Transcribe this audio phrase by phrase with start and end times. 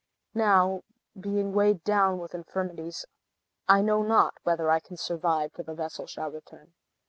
[0.33, 0.81] Now,
[1.13, 3.05] being weighed down with infirmities,
[3.69, 6.73] I know not whether I can survive till the vessel shall return.